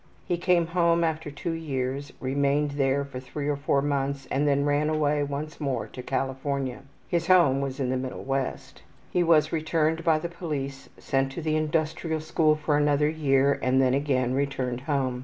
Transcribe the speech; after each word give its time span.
He 0.25 0.35
came 0.39 0.65
home 0.65 1.03
after 1.03 1.29
2 1.29 1.51
years, 1.51 2.11
remained 2.19 2.71
there 2.71 3.05
for 3.05 3.19
3 3.19 3.47
or 3.47 3.55
4 3.55 3.83
months 3.83 4.27
and 4.31 4.47
then 4.47 4.65
ran 4.65 4.89
away 4.89 5.21
once 5.21 5.59
more 5.61 5.85
to 5.89 6.01
California. 6.01 6.81
(His 7.07 7.27
home 7.27 7.61
was 7.61 7.79
in 7.79 7.91
the 7.91 7.97
middle 7.97 8.23
West.) 8.23 8.81
He 9.11 9.21
was 9.21 9.51
returned 9.53 10.03
by 10.03 10.17
the 10.17 10.27
police, 10.27 10.89
sent 10.97 11.31
to 11.33 11.41
the 11.43 11.55
industrial 11.55 12.19
school 12.19 12.55
for 12.55 12.77
another 12.77 13.07
year, 13.09 13.59
and 13.61 13.79
then 13.79 13.93
again 13.93 14.33
returned 14.33 14.81
home. 14.81 15.19